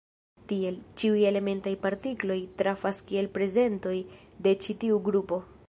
Tiel, 0.51 0.77
ĉiuj 1.01 1.19
elementaj 1.31 1.73
partikloj 1.83 2.39
trafas 2.63 3.03
kiel 3.11 3.29
prezentoj 3.39 3.95
de 4.47 4.59
ĉi 4.65 4.81
tiu 4.85 4.99
grupo. 5.11 5.43